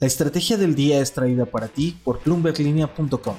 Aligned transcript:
La 0.00 0.06
estrategia 0.06 0.56
del 0.56 0.76
día 0.76 1.00
es 1.00 1.12
traída 1.12 1.44
para 1.44 1.66
ti 1.66 1.98
por 2.04 2.20
plumberlinea.com. 2.20 3.34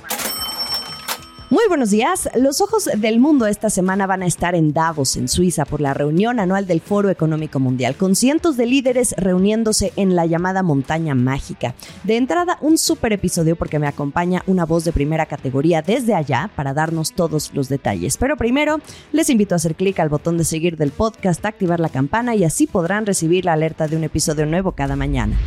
Muy 1.49 1.63
buenos 1.69 1.89
días. 1.89 2.29
Los 2.35 2.59
ojos 2.59 2.89
del 2.97 3.21
mundo 3.21 3.47
esta 3.47 3.69
semana 3.69 4.05
van 4.05 4.23
a 4.23 4.25
estar 4.25 4.55
en 4.55 4.73
Davos, 4.73 5.15
en 5.15 5.29
Suiza, 5.29 5.63
por 5.63 5.79
la 5.79 5.93
reunión 5.93 6.37
anual 6.37 6.67
del 6.67 6.81
Foro 6.81 7.09
Económico 7.09 7.61
Mundial, 7.61 7.95
con 7.95 8.13
cientos 8.13 8.57
de 8.57 8.65
líderes 8.65 9.15
reuniéndose 9.15 9.93
en 9.95 10.17
la 10.17 10.25
llamada 10.25 10.61
montaña 10.61 11.15
mágica. 11.15 11.75
De 12.03 12.17
entrada, 12.17 12.57
un 12.59 12.77
super 12.77 13.13
episodio 13.13 13.55
porque 13.55 13.79
me 13.79 13.87
acompaña 13.87 14.43
una 14.45 14.65
voz 14.65 14.83
de 14.83 14.91
primera 14.91 15.27
categoría 15.27 15.81
desde 15.81 16.13
allá 16.13 16.51
para 16.57 16.73
darnos 16.73 17.13
todos 17.13 17.51
los 17.53 17.69
detalles. 17.69 18.17
Pero 18.17 18.35
primero, 18.35 18.81
les 19.13 19.29
invito 19.29 19.55
a 19.55 19.59
hacer 19.63 19.75
clic 19.75 19.97
al 20.01 20.09
botón 20.09 20.37
de 20.37 20.43
seguir 20.43 20.75
del 20.75 20.91
podcast, 20.91 21.45
activar 21.45 21.79
la 21.79 21.87
campana 21.87 22.35
y 22.35 22.43
así 22.43 22.67
podrán 22.67 23.05
recibir 23.05 23.45
la 23.45 23.53
alerta 23.53 23.87
de 23.87 23.95
un 23.95 24.03
episodio 24.03 24.45
nuevo 24.45 24.73
cada 24.73 24.97
mañana. 24.97 25.39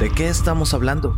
¿De 0.00 0.08
qué 0.08 0.28
estamos 0.28 0.72
hablando? 0.72 1.14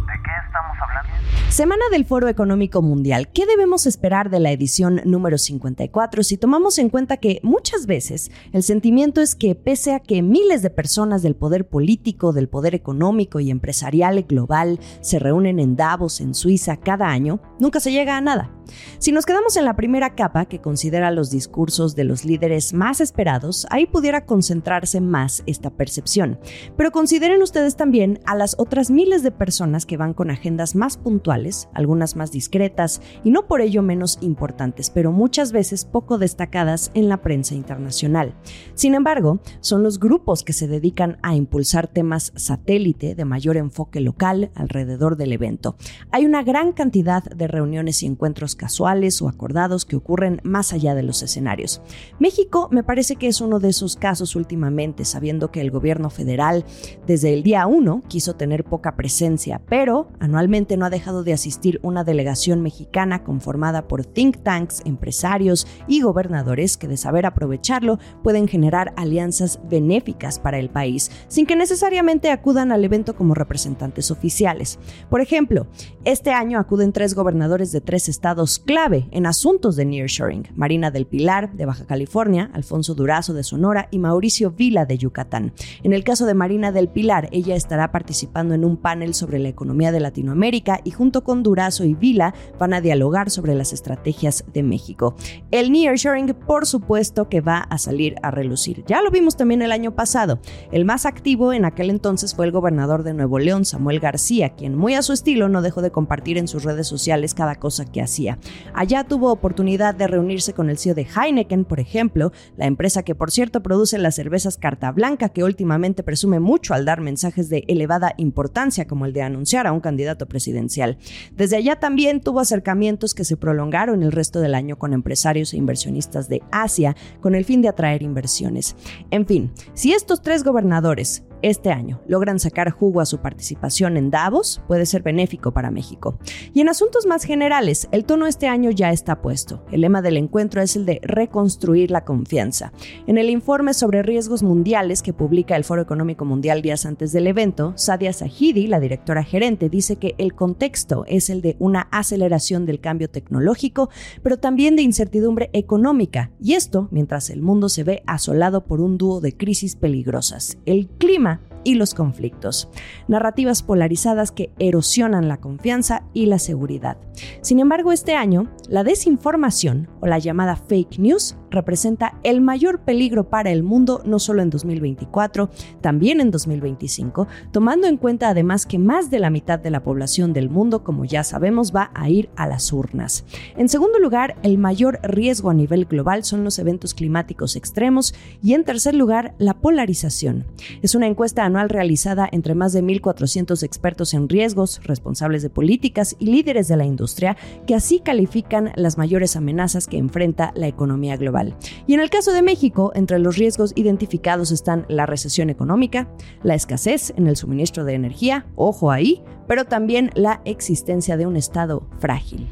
Semana 1.51 1.85
del 1.93 2.05
Foro 2.05 2.27
Económico 2.27 2.83
Mundial. 2.83 3.29
¿Qué 3.29 3.47
debemos 3.47 3.87
esperar 3.87 4.29
de 4.29 4.41
la 4.41 4.51
edición 4.51 5.01
número 5.05 5.39
54 5.39 6.25
si 6.25 6.37
tomamos 6.37 6.79
en 6.79 6.91
cuenta 6.91 7.19
que 7.19 7.39
muchas 7.45 7.87
veces 7.87 8.33
el 8.53 8.65
sentimiento 8.65 9.21
es 9.21 9.37
que 9.37 9.55
pese 9.55 9.95
a 9.95 10.01
que 10.01 10.21
miles 10.21 10.63
de 10.63 10.71
personas 10.71 11.23
del 11.23 11.37
poder 11.37 11.69
político, 11.69 12.33
del 12.33 12.49
poder 12.49 12.75
económico 12.75 13.39
y 13.39 13.53
empresarial 13.53 14.25
global 14.25 14.81
se 15.01 15.21
reúnen 15.21 15.61
en 15.61 15.77
Davos, 15.77 16.21
en 16.21 16.35
Suiza, 16.35 16.79
cada 16.79 17.07
año, 17.07 17.41
nunca 17.61 17.79
se 17.79 17.93
llega 17.93 18.17
a 18.17 18.21
nada? 18.21 18.51
Si 18.99 19.13
nos 19.13 19.27
quedamos 19.27 19.57
en 19.57 19.65
la 19.65 19.77
primera 19.77 20.15
capa, 20.15 20.47
que 20.47 20.61
considera 20.61 21.11
los 21.11 21.31
discursos 21.31 21.95
de 21.95 22.05
los 22.05 22.25
líderes 22.25 22.73
más 22.73 23.01
esperados, 23.01 23.67
ahí 23.71 23.87
pudiera 23.87 24.27
concentrarse 24.27 25.01
más 25.01 25.43
esta 25.47 25.71
percepción. 25.71 26.39
Pero 26.77 26.93
consideren 26.93 27.43
ustedes 27.43 27.77
también 27.77 28.21
a 28.27 28.37
las 28.37 28.55
otras 28.59 28.91
miles 28.91 29.23
de 29.23 29.31
personas 29.31 29.87
que 29.87 29.97
van 29.97 30.15
con 30.15 30.31
agendas 30.31 30.75
más 30.75 30.97
puntuales, 30.97 31.69
algunas 31.75 32.17
más 32.17 32.33
discretas 32.33 33.01
y 33.25 33.31
no 33.31 33.47
por 33.47 33.61
ello 33.61 33.83
menos 33.83 34.19
importantes, 34.21 34.91
pero 34.91 35.13
muchas 35.13 35.53
veces 35.53 35.85
poco 35.85 36.19
destacadas 36.19 36.91
en 36.95 37.09
la 37.09 37.23
prensa 37.23 37.55
internacional. 37.55 38.35
Sin 38.75 38.95
embargo, 38.95 39.41
son 39.61 39.83
los 39.83 39.99
grupos 39.99 40.43
que 40.43 40.53
se 40.53 40.69
dedican 40.69 41.19
a 41.23 41.35
impulsar 41.35 41.89
temas 41.89 42.33
satélite 42.37 43.15
de 43.15 43.25
mayor 43.25 43.57
enfoque 43.57 44.01
local 44.01 44.51
alrededor 44.55 45.17
del 45.17 45.33
evento. 45.33 45.77
Hay 46.11 46.25
una 46.25 46.43
gran 46.43 46.73
cantidad 46.73 47.23
de 47.25 47.49
reuniones 47.49 48.03
y 48.03 48.07
encuentros 48.07 48.52
casuales 48.57 49.21
o 49.23 49.29
acordados 49.29 49.85
que 49.85 49.97
ocurren 49.97 50.41
más 50.45 50.73
allá 50.73 50.95
de 50.95 51.03
los 51.03 51.23
escenarios. 51.23 51.81
México 52.19 52.69
me 52.71 52.83
parece 52.83 53.17
que 53.17 53.29
es 53.29 53.41
uno 53.41 53.61
de 53.61 53.69
esos 53.69 53.97
casos 53.97 54.37
últimamente, 54.37 55.05
sabiendo 55.05 55.51
que 55.51 55.61
el 55.61 55.71
gobierno 55.71 56.11
federal 56.11 56.65
desde 57.07 57.33
el 57.33 57.43
día 57.43 57.67
1 57.67 58.03
quiso 58.09 58.35
tener 58.35 58.65
poca 58.65 58.97
presencia, 58.97 59.61
pero 59.69 60.09
anualmente 60.21 60.77
no 60.77 60.87
ha 60.87 60.91
dejado 60.91 61.25
de 61.25 61.33
asistir 61.33 61.81
una 61.83 62.05
delegación 62.05 62.63
mexicana 62.63 63.25
conformada 63.25 63.89
por 63.89 64.05
think 64.05 64.43
tanks, 64.43 64.83
empresarios 64.85 65.67
y 65.87 66.03
gobernadores 66.03 66.77
que 66.77 66.89
de 66.89 66.97
saber 66.97 67.27
aprovecharlo 67.27 67.99
pueden 68.23 68.49
generar 68.49 68.93
alianzas 68.97 69.61
benéficas 69.69 70.39
para 70.39 70.59
el 70.59 70.71
país, 70.71 71.11
sin 71.29 71.47
que 71.47 71.57
necesariamente 71.57 72.31
acudan 72.31 72.73
al 72.73 72.85
evento 72.85 73.15
como 73.15 73.35
representantes 73.35 74.11
oficiales. 74.11 74.79
Por 75.09 75.21
ejemplo, 75.21 75.67
este 76.05 76.31
año 76.31 76.59
acuden 76.59 76.93
tres 76.93 77.15
gobernadores 77.15 77.73
de 77.73 77.81
tres 77.81 78.09
estados 78.09 78.42
clave 78.43 79.09
en 79.11 79.27
asuntos 79.27 79.77
de 79.77 79.85
nearshoring, 79.85 80.49
Marina 80.55 80.91
del 80.91 81.07
Pilar 81.07 81.53
de 81.53 81.67
Baja 81.67 81.87
California, 81.87 82.51
Alfonso 82.53 82.95
Durazo 82.95 83.35
de 83.35 83.45
Sonora 83.45 83.89
y 83.91 83.99
Mauricio 83.99 84.51
Vila 84.51 84.85
de 84.85 84.99
Yucatán. 84.99 85.53
En 85.83 85.93
el 85.93 86.05
caso 86.05 86.27
de 86.27 86.35
Marina 86.35 86.73
del 86.73 86.89
Pilar, 86.89 87.29
ella 87.33 87.55
estará 87.55 87.93
participando 87.93 88.55
en 88.55 88.65
un 88.65 88.77
panel 88.77 89.15
sobre 89.15 89.39
la 89.39 89.49
economía 89.49 89.93
de 89.93 90.01
Latinoamérica 90.01 90.81
y 90.85 90.91
junto 90.91 91.25
con 91.25 91.43
Durazo 91.43 91.85
y 91.85 91.95
Vila 91.95 92.35
van 92.59 92.75
a 92.75 92.81
dialogar 92.81 93.31
sobre 93.31 93.55
las 93.55 93.73
estrategias 93.73 94.45
de 94.53 94.63
México. 94.63 95.15
El 95.51 95.71
nearshoring, 95.71 96.35
por 96.47 96.67
supuesto, 96.67 97.29
que 97.29 97.41
va 97.41 97.59
a 97.59 97.79
salir 97.79 98.17
a 98.23 98.31
relucir. 98.31 98.85
Ya 98.87 99.03
lo 99.03 99.11
vimos 99.11 99.37
también 99.37 99.63
el 99.63 99.73
año 99.73 99.95
pasado. 99.95 100.41
El 100.71 100.85
más 100.85 101.07
activo 101.07 101.53
en 101.53 101.65
aquel 101.65 101.91
entonces 101.91 102.35
fue 102.35 102.47
el 102.47 102.53
gobernador 102.53 103.03
de 103.03 103.15
Nuevo 103.15 103.39
León, 103.39 103.65
Samuel 103.65 104.01
García, 104.01 104.51
quien 104.51 104.77
muy 104.77 104.95
a 104.95 105.03
su 105.03 105.13
estilo 105.13 105.49
no 105.49 105.63
dejó 105.63 105.83
de 105.83 105.93
compartir 105.93 106.39
en 106.39 106.49
sus 106.49 106.65
redes 106.65 106.87
sociales 106.87 107.35
cada 107.35 107.57
cosa 107.57 107.85
que 107.85 108.03
hacía. 108.03 108.32
Allá 108.75 109.05
tuvo 109.05 109.31
oportunidad 109.31 109.95
de 109.95 110.07
reunirse 110.07 110.53
con 110.53 110.71
el 110.71 110.79
CEO 110.79 110.95
de 110.95 111.07
Heineken, 111.07 111.65
por 111.65 111.81
ejemplo, 111.81 112.33
la 112.57 112.67
empresa 112.67 113.03
que 113.03 113.15
por 113.15 113.31
cierto 113.31 113.63
produce 113.63 113.99
las 113.99 114.15
cervezas 114.15 114.57
Carta 114.57 114.91
Blanca, 114.93 115.29
que 115.29 115.45
últimamente 115.45 116.03
presume 116.03 116.41
mucho 116.41 116.75
al 116.75 116.85
dar 116.85 117.01
mensajes 117.01 117.49
de 117.49 117.65
elevada 117.69 118.15
importancia 118.17 118.87
como 118.87 119.07
el 119.07 119.13
de 119.13 119.23
anunciar 119.23 119.67
a 119.67 119.73
un 119.73 119.81
candidato 119.81 120.27
presidencial. 120.27 120.99
Desde 121.37 121.57
allá 121.57 121.77
también 121.81 122.21
tuvo 122.21 122.41
acercamientos 122.41 123.15
que 123.15 123.25
se 123.25 123.37
prolongaron 123.37 124.03
el 124.03 124.13
resto 124.13 124.41
del 124.41 124.55
año 124.55 124.79
con 124.79 124.93
empresarios 124.93 125.53
e 125.53 125.57
inversionistas 125.57 126.29
de 126.29 126.43
Asia 126.51 126.97
con 127.21 127.35
el 127.35 127.45
fin 127.45 127.63
de 127.63 127.69
atraer 127.69 128.03
inversiones. 128.03 128.77
En 129.11 129.27
fin, 129.27 129.53
si 129.75 129.93
estos 129.93 130.23
tres 130.23 130.45
gobernadores 130.45 131.25
este 131.43 131.71
año 131.71 132.01
logran 132.07 132.39
sacar 132.39 132.71
jugo 132.71 133.01
a 133.01 133.07
su 133.07 133.19
participación 133.19 133.97
en 133.97 134.11
Davos, 134.11 134.63
puede 134.67 134.87
ser 134.87 135.03
benéfico 135.03 135.53
para 135.53 135.71
México. 135.71 136.19
Y 136.55 136.61
en 136.61 136.69
asuntos 136.69 137.07
más 137.07 137.25
generales, 137.25 137.89
el 137.93 138.05
tono 138.05 138.27
este 138.27 138.49
año 138.49 138.71
ya 138.71 138.93
está 138.93 139.21
puesto. 139.21 139.65
El 139.71 139.83
lema 139.83 140.03
del 140.03 140.17
encuentro 140.17 140.63
es 140.63 140.77
el 140.77 140.87
de 140.87 141.01
reconstruir 141.03 141.91
la 141.91 142.05
confianza. 142.05 142.73
En 143.07 143.19
el 143.19 143.31
informe 143.31 143.75
sobre 143.75 144.03
riesgos 144.03 144.43
mundiales 144.43 145.03
que 145.03 145.13
publica 145.13 145.57
el 145.57 145.65
Foro 145.65 145.83
Económico 145.83 146.25
Mundial 146.25 146.63
días 146.63 146.87
antes 146.87 147.13
del 147.13 147.27
evento, 147.27 147.73
Sadia 147.77 148.13
Sahidi, 148.13 148.67
la 148.67 148.81
directora 148.81 149.25
gerente, 149.25 149.69
dice 149.69 149.97
que 149.97 150.15
el 150.19 150.35
contexto 150.35 151.05
es 151.07 151.31
el 151.31 151.43
de 151.43 151.57
una 151.59 151.89
aceleración 151.91 152.67
del 152.67 152.81
cambio 152.81 153.11
tecnológico, 153.11 153.91
pero 154.23 154.39
también 154.39 154.77
de 154.77 154.83
incertidumbre 154.83 155.51
económica. 155.53 156.31
Y 156.41 156.55
esto 156.55 156.89
mientras 156.91 157.31
el 157.31 157.43
mundo 157.43 157.69
se 157.69 157.85
ve 157.85 158.03
asolado 158.07 158.65
por 158.65 158.81
un 158.81 158.99
dúo 158.99 159.21
de 159.21 159.37
crisis 159.37 159.77
peligrosas, 159.77 160.59
el 160.67 160.89
clima 160.89 161.32
Ладно, 161.33 161.52
y 161.65 161.75
los 161.75 161.95
conflictos, 161.95 162.69
narrativas 163.09 163.63
polarizadas 163.63 164.33
que 164.33 164.51
erosionan 164.59 165.29
la 165.29 165.39
confianza 165.39 166.05
y 166.13 166.27
la 166.27 166.39
seguridad. 166.39 166.97
Sin 167.41 167.61
embargo, 167.61 167.93
este 167.93 168.15
año, 168.15 168.49
la 168.69 168.85
desinformación 168.85 169.89
o 170.01 170.07
la 170.07 170.19
llamada 170.19 170.57
fake 170.57 170.99
news 170.99 171.37
representa 171.51 172.19
el 172.23 172.41
mayor 172.41 172.81
peligro 172.81 173.29
para 173.29 173.51
el 173.51 173.63
mundo 173.63 174.03
no 174.05 174.19
solo 174.19 174.43
en 174.43 174.51
2024, 174.51 175.51
también 175.81 176.21
en 176.21 176.31
2025, 176.31 177.29
tomando 177.53 177.87
en 177.87 177.99
cuenta 177.99 178.29
además 178.29 178.67
que 178.67 178.79
más 178.79 179.11
de 179.11 179.19
la 179.19 179.31
mitad 179.31 179.59
de 179.59 179.71
la 179.71 179.83
población 179.83 180.33
del 180.33 180.51
mundo, 180.51 180.83
como 180.83 181.05
ya 181.05 181.23
sabemos, 181.25 181.73
va 181.75 181.91
a 181.95 182.09
ir 182.09 182.31
a 182.37 182.47
las 182.47 182.73
urnas. 182.73 183.25
En 183.57 183.69
segundo 183.69 183.99
lugar, 183.99 184.37
el 184.43 184.59
mayor 184.59 184.99
riesgo 185.03 185.51
a 185.51 185.55
nivel 185.55 185.85
global 185.85 186.25
son 186.25 186.45
los 186.45 186.59
eventos 186.59 186.95
climáticos 186.95 187.57
extremos 187.57 188.15
y 188.43 188.55
en 188.55 188.65
tercer 188.65 188.95
lugar, 188.95 189.35
la 189.39 189.55
polarización. 189.55 190.47
Es 190.81 190.95
una 190.95 191.07
encuesta 191.07 191.45
realizada 191.69 192.29
entre 192.31 192.55
más 192.55 192.73
de 192.73 192.83
1.400 192.83 193.63
expertos 193.63 194.15
en 194.15 194.29
riesgos, 194.29 194.81
responsables 194.83 195.43
de 195.43 195.51
políticas 195.51 196.17
y 196.19 196.27
líderes 196.27 196.69
de 196.69 196.77
la 196.77 196.85
industria, 196.85 197.37
que 197.67 197.75
así 197.75 198.01
califican 198.01 198.73
las 198.77 198.99
mayores 198.99 199.37
amenazas 199.37 199.87
que 199.87 199.99
enfrenta 199.99 200.53
la 200.55 200.67
economía 200.67 201.17
global. 201.17 201.55
Y 201.87 201.95
en 201.95 202.01
el 202.01 202.11
caso 202.11 202.33
de 202.33 202.43
México, 202.43 202.93
entre 202.95 203.19
los 203.19 203.37
riesgos 203.37 203.73
identificados 203.77 204.51
están 204.51 204.87
la 204.89 205.07
recesión 205.07 205.51
económica, 205.51 206.09
la 206.43 206.55
escasez 206.55 207.13
en 207.17 207.27
el 207.27 207.37
suministro 207.37 207.85
de 207.85 207.95
energía, 207.95 208.47
ojo 208.57 208.91
ahí, 208.91 209.23
pero 209.47 209.65
también 209.65 210.11
la 210.15 210.41
existencia 210.45 211.17
de 211.17 211.27
un 211.27 211.37
Estado 211.37 211.87
frágil. 211.99 212.47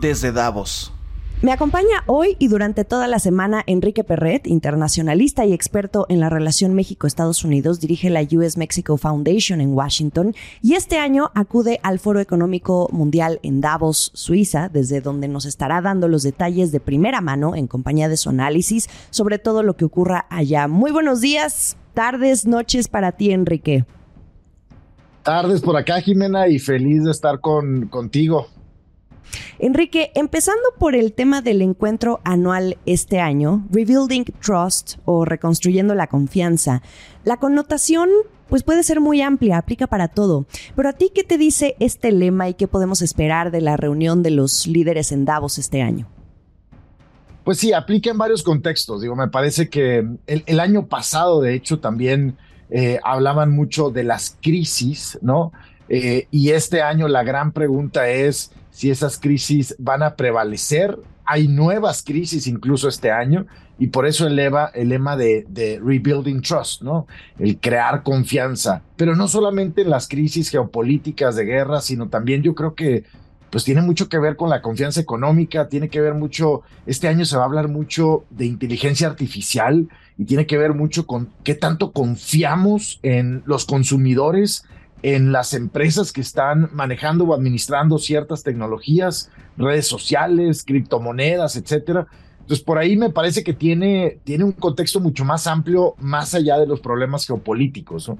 Desde 0.00 0.32
Davos. 0.32 0.92
Me 1.42 1.50
acompaña 1.50 2.04
hoy 2.06 2.36
y 2.38 2.46
durante 2.46 2.84
toda 2.84 3.08
la 3.08 3.18
semana 3.18 3.64
Enrique 3.66 4.04
Perret, 4.04 4.46
internacionalista 4.46 5.44
y 5.44 5.52
experto 5.52 6.06
en 6.08 6.20
la 6.20 6.30
relación 6.30 6.72
México-Estados 6.72 7.44
Unidos, 7.44 7.80
dirige 7.80 8.10
la 8.10 8.22
US 8.22 8.56
Mexico 8.56 8.96
Foundation 8.96 9.60
en 9.60 9.74
Washington 9.74 10.36
y 10.62 10.74
este 10.74 10.98
año 10.98 11.32
acude 11.34 11.80
al 11.82 11.98
Foro 11.98 12.20
Económico 12.20 12.88
Mundial 12.92 13.40
en 13.42 13.60
Davos, 13.60 14.12
Suiza, 14.14 14.68
desde 14.68 15.00
donde 15.00 15.26
nos 15.26 15.44
estará 15.44 15.80
dando 15.80 16.06
los 16.06 16.22
detalles 16.22 16.70
de 16.70 16.78
primera 16.78 17.20
mano 17.20 17.56
en 17.56 17.66
compañía 17.66 18.08
de 18.08 18.18
su 18.18 18.30
análisis 18.30 18.88
sobre 19.10 19.40
todo 19.40 19.64
lo 19.64 19.74
que 19.74 19.84
ocurra 19.84 20.26
allá. 20.30 20.68
Muy 20.68 20.92
buenos 20.92 21.20
días, 21.20 21.76
tardes, 21.92 22.46
noches 22.46 22.86
para 22.86 23.10
ti, 23.10 23.32
Enrique. 23.32 23.84
Tardes 25.24 25.60
por 25.60 25.76
acá, 25.76 26.00
Jimena, 26.00 26.46
y 26.46 26.60
feliz 26.60 27.02
de 27.02 27.10
estar 27.10 27.40
con, 27.40 27.88
contigo. 27.88 28.46
Enrique, 29.58 30.10
empezando 30.14 30.62
por 30.78 30.94
el 30.94 31.12
tema 31.12 31.42
del 31.42 31.62
encuentro 31.62 32.20
anual 32.24 32.78
este 32.86 33.20
año, 33.20 33.66
Rebuilding 33.70 34.24
Trust 34.40 34.98
o 35.04 35.24
Reconstruyendo 35.24 35.94
la 35.94 36.06
Confianza, 36.06 36.82
la 37.24 37.36
connotación 37.36 38.08
pues 38.48 38.64
puede 38.64 38.82
ser 38.82 39.00
muy 39.00 39.22
amplia, 39.22 39.56
aplica 39.56 39.86
para 39.86 40.08
todo. 40.08 40.44
Pero 40.76 40.90
a 40.90 40.92
ti, 40.92 41.10
¿qué 41.14 41.24
te 41.24 41.38
dice 41.38 41.74
este 41.80 42.12
lema 42.12 42.50
y 42.50 42.54
qué 42.54 42.68
podemos 42.68 43.00
esperar 43.00 43.50
de 43.50 43.62
la 43.62 43.78
reunión 43.78 44.22
de 44.22 44.30
los 44.30 44.66
líderes 44.66 45.10
en 45.10 45.24
Davos 45.24 45.56
este 45.56 45.80
año? 45.80 46.06
Pues 47.44 47.56
sí, 47.56 47.72
aplica 47.72 48.10
en 48.10 48.18
varios 48.18 48.42
contextos. 48.42 49.00
Digo, 49.00 49.16
me 49.16 49.28
parece 49.28 49.70
que 49.70 50.06
el, 50.26 50.60
año 50.60 50.86
pasado, 50.86 51.40
de 51.40 51.54
hecho, 51.54 51.80
también 51.80 52.36
eh, 52.68 53.00
hablaban 53.02 53.50
mucho 53.50 53.90
de 53.90 54.04
las 54.04 54.36
crisis, 54.42 55.18
¿no? 55.22 55.52
Eh, 55.88 56.28
y 56.30 56.50
este 56.50 56.82
año 56.82 57.08
la 57.08 57.24
gran 57.24 57.52
pregunta 57.52 58.08
es 58.10 58.52
si 58.72 58.90
esas 58.90 59.20
crisis 59.20 59.76
van 59.78 60.02
a 60.02 60.16
prevalecer. 60.16 60.98
Hay 61.24 61.46
nuevas 61.46 62.02
crisis 62.02 62.48
incluso 62.48 62.88
este 62.88 63.12
año 63.12 63.46
y 63.78 63.86
por 63.88 64.06
eso 64.06 64.26
eleva 64.26 64.72
el 64.74 64.88
lema 64.88 65.16
de, 65.16 65.46
de, 65.48 65.80
Rebuilding 65.82 66.42
Trust, 66.42 66.82
¿no? 66.82 67.06
El 67.38 67.58
crear 67.58 68.02
confianza, 68.02 68.82
pero 68.96 69.14
no 69.14 69.28
solamente 69.28 69.82
en 69.82 69.90
las 69.90 70.08
crisis 70.08 70.50
geopolíticas 70.50 71.36
de 71.36 71.44
guerra, 71.44 71.80
sino 71.80 72.08
también 72.08 72.42
yo 72.42 72.54
creo 72.54 72.74
que 72.74 73.04
pues 73.52 73.64
tiene 73.64 73.82
mucho 73.82 74.08
que 74.08 74.18
ver 74.18 74.36
con 74.36 74.48
la 74.48 74.62
confianza 74.62 74.98
económica, 74.98 75.68
tiene 75.68 75.90
que 75.90 76.00
ver 76.00 76.14
mucho, 76.14 76.62
este 76.86 77.06
año 77.06 77.26
se 77.26 77.36
va 77.36 77.42
a 77.42 77.46
hablar 77.46 77.68
mucho 77.68 78.24
de 78.30 78.46
inteligencia 78.46 79.06
artificial 79.06 79.88
y 80.16 80.24
tiene 80.24 80.46
que 80.46 80.56
ver 80.56 80.72
mucho 80.72 81.06
con 81.06 81.28
qué 81.44 81.54
tanto 81.54 81.92
confiamos 81.92 82.98
en 83.02 83.42
los 83.44 83.66
consumidores, 83.66 84.64
en 85.02 85.32
las 85.32 85.52
empresas 85.54 86.12
que 86.12 86.20
están 86.20 86.70
manejando 86.72 87.24
o 87.24 87.34
administrando 87.34 87.98
ciertas 87.98 88.42
tecnologías, 88.42 89.30
redes 89.56 89.86
sociales, 89.86 90.64
criptomonedas, 90.64 91.56
etcétera. 91.56 92.06
Entonces, 92.40 92.64
por 92.64 92.78
ahí 92.78 92.96
me 92.96 93.10
parece 93.10 93.44
que 93.44 93.52
tiene, 93.52 94.18
tiene 94.24 94.44
un 94.44 94.52
contexto 94.52 95.00
mucho 95.00 95.24
más 95.24 95.46
amplio, 95.46 95.94
más 95.98 96.34
allá 96.34 96.58
de 96.58 96.66
los 96.66 96.80
problemas 96.80 97.26
geopolíticos. 97.26 98.08
¿no? 98.08 98.18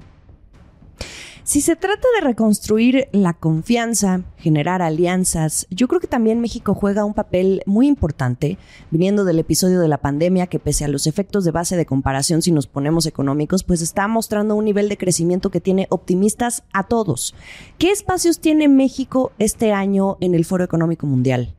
Si 1.45 1.59
se 1.59 1.75
trata 1.75 2.07
de 2.15 2.25
reconstruir 2.25 3.09
la 3.11 3.33
confianza, 3.33 4.21
generar 4.37 4.81
alianzas, 4.81 5.67
yo 5.69 5.89
creo 5.89 5.99
que 5.99 6.07
también 6.07 6.39
México 6.39 6.73
juega 6.73 7.03
un 7.03 7.13
papel 7.13 7.63
muy 7.65 7.85
importante, 7.85 8.57
viniendo 8.91 9.25
del 9.25 9.39
episodio 9.39 9.81
de 9.81 9.89
la 9.89 9.97
pandemia 9.97 10.47
que 10.47 10.59
pese 10.59 10.85
a 10.85 10.87
los 10.87 11.05
efectos 11.05 11.43
de 11.43 11.51
base 11.51 11.75
de 11.75 11.85
comparación 11.85 12.41
si 12.41 12.53
nos 12.53 12.67
ponemos 12.67 13.07
económicos, 13.07 13.65
pues 13.65 13.81
está 13.81 14.07
mostrando 14.07 14.55
un 14.55 14.63
nivel 14.63 14.87
de 14.87 14.97
crecimiento 14.97 15.51
que 15.51 15.59
tiene 15.59 15.87
optimistas 15.89 16.63
a 16.71 16.87
todos. 16.87 17.35
¿Qué 17.77 17.91
espacios 17.91 18.39
tiene 18.39 18.69
México 18.69 19.33
este 19.37 19.73
año 19.73 20.15
en 20.21 20.35
el 20.35 20.45
Foro 20.45 20.63
Económico 20.63 21.07
Mundial? 21.07 21.53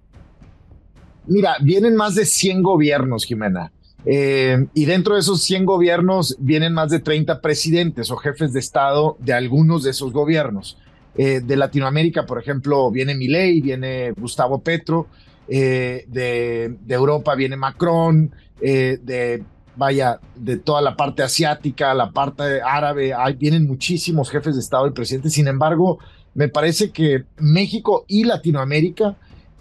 Mira, 1.26 1.56
vienen 1.62 1.94
más 1.94 2.14
de 2.14 2.24
100 2.24 2.62
gobiernos, 2.62 3.26
Jimena. 3.26 3.70
Eh, 4.06 4.66
y 4.74 4.84
dentro 4.84 5.14
de 5.14 5.20
esos 5.20 5.42
100 5.42 5.64
gobiernos 5.64 6.36
vienen 6.38 6.74
más 6.74 6.90
de 6.90 7.00
30 7.00 7.40
presidentes 7.40 8.10
o 8.10 8.16
jefes 8.16 8.52
de 8.52 8.60
Estado 8.60 9.16
de 9.20 9.32
algunos 9.32 9.82
de 9.82 9.90
esos 9.90 10.12
gobiernos. 10.12 10.76
Eh, 11.16 11.40
de 11.40 11.56
Latinoamérica, 11.56 12.26
por 12.26 12.40
ejemplo, 12.40 12.90
viene 12.90 13.14
Milei, 13.14 13.60
viene 13.60 14.12
Gustavo 14.12 14.60
Petro, 14.60 15.06
eh, 15.48 16.04
de, 16.08 16.76
Europa 16.88 17.34
viene 17.34 17.56
Macron, 17.56 18.30
de, 18.60 19.42
vaya, 19.76 20.18
de 20.34 20.56
toda 20.56 20.80
la 20.80 20.96
parte 20.96 21.22
asiática, 21.22 21.94
la 21.94 22.10
parte 22.10 22.60
árabe, 22.62 23.12
hay, 23.14 23.34
vienen 23.34 23.66
muchísimos 23.66 24.30
jefes 24.30 24.54
de 24.54 24.60
Estado 24.60 24.86
y 24.86 24.90
presidentes. 24.90 25.32
Sin 25.32 25.48
embargo, 25.48 25.98
me 26.34 26.48
parece 26.48 26.90
que 26.90 27.24
México 27.38 28.04
y 28.08 28.24
Latinoamérica 28.24 29.16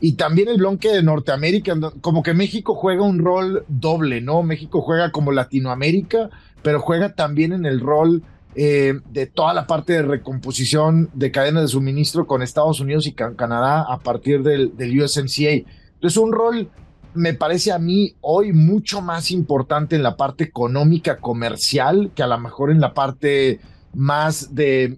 y 0.05 0.17
también 0.17 0.49
el 0.49 0.57
bloque 0.57 0.89
de 0.89 1.01
Norteamérica, 1.01 1.77
como 2.01 2.23
que 2.23 2.33
México 2.33 2.75
juega 2.75 3.03
un 3.03 3.19
rol 3.19 3.63
doble, 3.69 4.19
¿no? 4.19 4.43
México 4.43 4.81
juega 4.81 5.13
como 5.13 5.31
Latinoamérica, 5.31 6.29
pero 6.61 6.81
juega 6.81 7.13
también 7.15 7.53
en 7.53 7.65
el 7.65 7.79
rol 7.79 8.21
eh, 8.53 8.99
de 9.11 9.27
toda 9.27 9.53
la 9.53 9.65
parte 9.65 9.93
de 9.93 10.01
recomposición 10.01 11.09
de 11.13 11.31
cadena 11.31 11.61
de 11.61 11.69
suministro 11.69 12.27
con 12.27 12.41
Estados 12.41 12.81
Unidos 12.81 13.07
y 13.07 13.13
Canadá 13.13 13.85
a 13.87 13.99
partir 13.99 14.43
del, 14.43 14.75
del 14.75 15.01
USMCA. 15.01 15.63
Entonces, 15.93 16.17
un 16.17 16.33
rol, 16.33 16.69
me 17.13 17.33
parece 17.33 17.71
a 17.71 17.79
mí, 17.79 18.13
hoy 18.19 18.51
mucho 18.51 19.01
más 19.01 19.31
importante 19.31 19.95
en 19.95 20.03
la 20.03 20.17
parte 20.17 20.43
económica 20.43 21.19
comercial 21.19 22.11
que 22.13 22.23
a 22.23 22.27
lo 22.27 22.37
mejor 22.41 22.71
en 22.71 22.81
la 22.81 22.93
parte 22.93 23.61
más 23.93 24.53
de, 24.53 24.97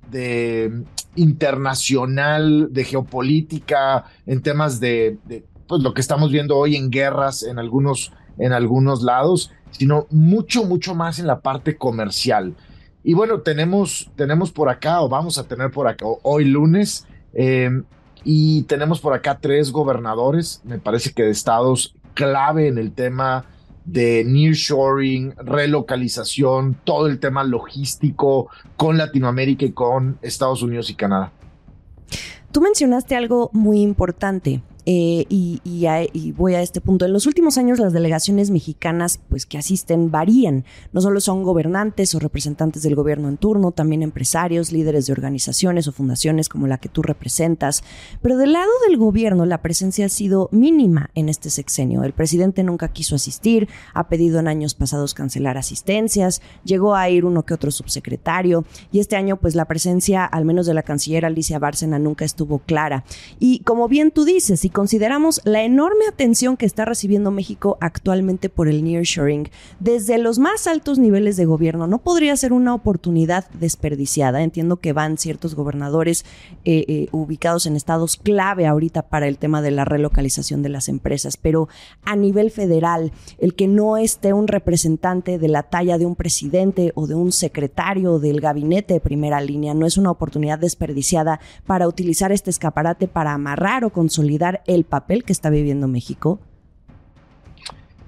internacional, 1.15 2.69
de 2.71 2.83
geopolítica, 2.83 4.05
en 4.25 4.41
temas 4.41 4.79
de, 4.79 5.17
pues, 5.67 5.81
lo 5.81 5.93
que 5.93 6.01
estamos 6.01 6.31
viendo 6.31 6.57
hoy 6.57 6.75
en 6.75 6.89
guerras 6.89 7.43
en 7.43 7.59
algunos, 7.59 8.11
en 8.37 8.53
algunos 8.53 9.01
lados, 9.03 9.51
sino 9.71 10.07
mucho, 10.09 10.65
mucho 10.65 10.95
más 10.95 11.19
en 11.19 11.27
la 11.27 11.41
parte 11.41 11.77
comercial. 11.77 12.55
Y 13.03 13.13
bueno, 13.13 13.41
tenemos, 13.41 14.09
tenemos 14.15 14.51
por 14.51 14.69
acá, 14.69 15.01
o 15.01 15.09
vamos 15.09 15.37
a 15.37 15.47
tener 15.47 15.71
por 15.71 15.87
acá, 15.87 16.05
hoy 16.23 16.45
lunes, 16.45 17.05
eh, 17.33 17.69
y 18.23 18.63
tenemos 18.63 18.99
por 18.99 19.13
acá 19.13 19.37
tres 19.39 19.71
gobernadores, 19.71 20.61
me 20.63 20.79
parece 20.79 21.13
que 21.13 21.23
de 21.23 21.29
estados 21.29 21.95
clave 22.15 22.67
en 22.67 22.79
el 22.79 22.91
tema 22.91 23.45
de 23.85 24.23
nearshoring, 24.25 25.35
relocalización, 25.37 26.77
todo 26.83 27.07
el 27.07 27.19
tema 27.19 27.43
logístico 27.43 28.49
con 28.75 28.97
Latinoamérica 28.97 29.65
y 29.65 29.71
con 29.71 30.17
Estados 30.21 30.61
Unidos 30.63 30.89
y 30.89 30.95
Canadá. 30.95 31.31
Tú 32.51 32.61
mencionaste 32.61 33.15
algo 33.15 33.49
muy 33.53 33.81
importante, 33.81 34.61
eh, 34.85 35.25
y, 35.29 36.31
voy 36.35 36.53
a 36.53 36.61
este 36.61 36.81
punto. 36.81 37.05
En 37.05 37.13
los 37.13 37.25
últimos 37.25 37.57
años 37.57 37.79
las 37.79 37.93
delegaciones 37.93 38.51
mexicanas 38.51 39.19
pues, 39.29 39.45
que 39.45 39.57
asisten 39.57 40.11
varían. 40.11 40.65
No 40.93 41.01
solo 41.01 41.19
son 41.21 41.43
gobernantes 41.43 42.13
o 42.15 42.19
representantes 42.19 42.83
del 42.83 42.95
gobierno 42.95 43.29
en 43.29 43.37
turno, 43.37 43.71
también 43.71 44.03
empresarios, 44.03 44.71
líderes 44.71 45.07
de 45.07 45.13
organizaciones 45.13 45.87
o 45.87 45.91
fundaciones 45.91 46.49
como 46.49 46.67
la 46.67 46.77
que 46.77 46.89
tú 46.89 47.01
representas. 47.01 47.83
Pero 48.21 48.37
del 48.37 48.53
lado 48.53 48.71
del 48.87 48.97
gobierno 48.97 49.45
la 49.45 49.61
presencia 49.61 50.05
ha 50.05 50.09
sido 50.09 50.49
mínima 50.51 51.09
en 51.15 51.29
este 51.29 51.49
sexenio. 51.49 52.03
El 52.03 52.13
presidente 52.13 52.63
nunca 52.63 52.89
quiso 52.89 53.15
asistir, 53.15 53.67
ha 53.93 54.07
pedido 54.07 54.39
en 54.39 54.47
años 54.47 54.75
pasados 54.75 55.13
cancelar 55.13 55.57
asistencias, 55.57 56.41
llegó 56.63 56.95
a 56.95 57.09
ir 57.09 57.25
uno 57.25 57.43
que 57.43 57.53
otro 57.53 57.71
subsecretario 57.71 58.65
y 58.91 58.99
este 58.99 59.15
año 59.15 59.37
pues 59.37 59.55
la 59.55 59.65
presencia 59.65 60.25
al 60.25 60.45
menos 60.45 60.65
de 60.65 60.73
la 60.73 60.83
canciller 60.83 61.25
Alicia 61.25 61.59
Bárcena 61.59 61.99
nunca 61.99 62.25
estuvo 62.25 62.59
clara. 62.59 63.03
Y 63.39 63.59
como 63.59 63.87
bien 63.87 64.11
tú 64.11 64.25
dices, 64.25 64.59
consideramos 64.75 65.39
la 65.45 65.63
enorme 65.63 66.03
atención 66.05 66.57
que 66.57 66.65
está 66.65 66.83
recibiendo 66.83 67.31
México 67.31 67.77
actualmente 67.79 68.49
por 68.49 68.67
el 68.67 68.83
nearshoring 68.83 69.49
desde 69.79 70.17
los 70.17 70.37
más 70.37 70.67
altos 70.67 70.99
niveles 70.99 71.37
de 71.37 71.45
gobierno, 71.45 71.87
no 71.87 71.99
podría 71.99 72.35
ser 72.35 72.51
una 72.51 72.73
oportunidad 72.73 73.45
desperdiciada. 73.53 74.43
Entiendo 74.43 74.75
que 74.81 74.91
van 74.91 75.17
ciertos 75.17 75.55
gobernadores 75.55 76.25
eh, 76.65 76.83
eh, 76.89 77.07
ubicados 77.13 77.67
en 77.67 77.77
estados 77.77 78.17
clave 78.17 78.67
ahorita 78.67 79.03
para 79.03 79.29
el 79.29 79.37
tema 79.37 79.61
de 79.61 79.71
la 79.71 79.85
relocalización 79.85 80.61
de 80.61 80.67
las 80.67 80.89
empresas, 80.89 81.37
pero 81.37 81.69
a 82.03 82.17
nivel 82.17 82.51
federal, 82.51 83.13
el 83.37 83.55
que 83.55 83.69
no 83.69 83.95
esté 83.95 84.33
un 84.33 84.49
representante 84.49 85.39
de 85.39 85.47
la 85.47 85.63
talla 85.63 85.97
de 85.97 86.05
un 86.05 86.17
presidente 86.17 86.91
o 86.95 87.07
de 87.07 87.15
un 87.15 87.31
secretario 87.31 88.19
del 88.19 88.41
gabinete 88.41 88.95
de 88.95 88.99
primera 88.99 89.39
línea 89.39 89.73
no 89.73 89.85
es 89.85 89.95
una 89.95 90.11
oportunidad 90.11 90.59
desperdiciada 90.59 91.39
para 91.65 91.87
utilizar 91.87 92.33
este 92.33 92.49
escaparate 92.49 93.07
para 93.07 93.31
amarrar 93.31 93.85
o 93.85 93.91
consolidar 93.91 94.63
el 94.67 94.83
papel 94.83 95.23
que 95.23 95.33
está 95.33 95.49
viviendo 95.49 95.87
México? 95.87 96.39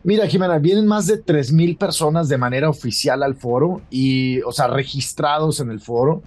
Mira, 0.04 0.26
Jimena, 0.28 0.58
vienen 0.58 0.88
más 0.88 1.06
de 1.08 1.18
3 1.18 1.52
mil 1.52 1.76
personas 1.76 2.30
de 2.30 2.38
manera 2.38 2.70
oficial 2.70 3.24
al 3.24 3.36
foro 3.36 3.82
y, 3.90 4.40
o 4.44 4.54
sea, 4.54 4.68
registrados 4.68 5.60
en 5.60 5.70
el 5.70 5.82
foro. 5.82 6.24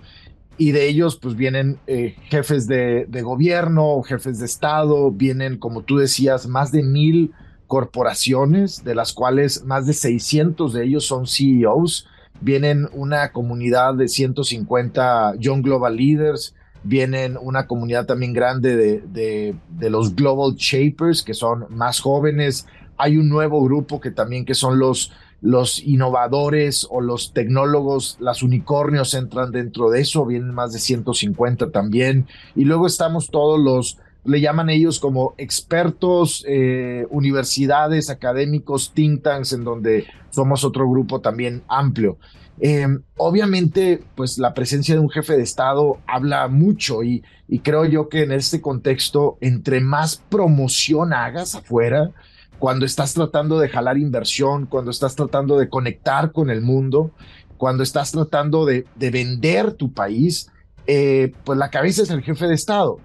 Y 0.58 0.72
de 0.72 0.86
ellos, 0.86 1.16
pues 1.16 1.34
vienen 1.34 1.78
eh, 1.86 2.14
jefes 2.28 2.66
de, 2.66 3.06
de, 3.08 3.22
gobierno, 3.22 4.02
jefes 4.02 4.38
de 4.38 4.44
Estado, 4.44 5.10
vienen, 5.10 5.56
como 5.56 5.82
tú 5.82 5.96
decías, 5.96 6.46
más 6.46 6.72
de 6.72 6.82
mil 6.82 7.32
corporaciones, 7.66 8.84
de 8.84 8.94
las 8.94 9.14
cuales 9.14 9.64
más 9.64 9.86
de 9.86 9.94
600 9.94 10.74
de 10.74 10.84
ellos 10.84 11.06
son 11.06 11.26
CEOs. 11.26 12.06
Vienen 12.42 12.86
una 12.92 13.32
comunidad 13.32 13.94
de 13.94 14.08
150 14.08 15.36
Young 15.38 15.62
Global 15.62 15.96
Leaders, 15.96 16.54
vienen 16.82 17.36
una 17.40 17.66
comunidad 17.66 18.06
también 18.06 18.32
grande 18.32 18.76
de, 18.76 19.54
de, 19.68 19.90
los 19.90 20.14
Global 20.14 20.54
Shapers, 20.56 21.22
que 21.22 21.34
son 21.34 21.66
más 21.70 22.00
jóvenes. 22.00 22.66
Hay 22.96 23.16
un 23.16 23.28
nuevo 23.28 23.62
grupo 23.62 24.00
que 24.00 24.10
también 24.10 24.44
que 24.44 24.54
son 24.54 24.78
los, 24.78 25.12
los 25.42 25.82
innovadores 25.82 26.86
o 26.90 27.00
los 27.00 27.32
tecnólogos, 27.32 28.16
las 28.20 28.42
unicornios 28.42 29.14
entran 29.14 29.52
dentro 29.52 29.90
de 29.90 30.00
eso, 30.00 30.26
vienen 30.26 30.54
más 30.54 30.72
de 30.72 30.78
150 30.78 31.70
también. 31.70 32.26
Y 32.54 32.64
luego 32.64 32.86
estamos 32.86 33.30
todos 33.30 33.60
los, 33.60 33.98
le 34.24 34.40
llaman 34.40 34.70
ellos 34.70 35.00
como 35.00 35.34
expertos, 35.38 36.44
eh, 36.46 37.06
universidades, 37.10 38.10
académicos, 38.10 38.92
think 38.94 39.22
tanks, 39.22 39.52
en 39.52 39.64
donde 39.64 40.06
somos 40.30 40.64
otro 40.64 40.88
grupo 40.88 41.20
también 41.20 41.62
amplio. 41.68 42.18
Eh, 42.62 42.86
obviamente, 43.16 44.02
pues 44.14 44.38
la 44.38 44.52
presencia 44.52 44.94
de 44.94 45.00
un 45.00 45.08
jefe 45.08 45.36
de 45.36 45.42
Estado 45.42 45.98
habla 46.06 46.46
mucho 46.48 47.02
y, 47.02 47.22
creo 47.62 47.86
yo 47.86 48.08
que 48.08 48.22
en 48.22 48.32
este 48.32 48.60
contexto, 48.60 49.38
entre 49.40 49.80
más 49.80 50.22
promoción 50.28 51.12
hagas 51.12 51.54
afuera, 51.54 52.10
cuando 52.58 52.84
estás 52.84 53.14
tratando 53.14 53.58
de 53.58 53.70
jalar 53.70 53.96
inversión, 53.96 54.66
cuando 54.66 54.90
estás 54.90 55.16
tratando 55.16 55.58
de 55.58 55.70
conectar 55.70 56.32
con 56.32 56.50
el 56.50 56.60
mundo, 56.60 57.12
cuando 57.56 57.82
estás 57.82 58.12
tratando 58.12 58.66
de, 58.66 58.84
vender 58.96 59.72
tu 59.72 59.92
país, 59.92 60.50
eh, 60.86 61.32
pues 61.44 61.58
la 61.58 61.70
cabeza 61.70 62.02
es 62.02 62.10
el 62.10 62.22
jefe 62.22 62.46
de 62.46 62.54
Estado. 62.54 62.98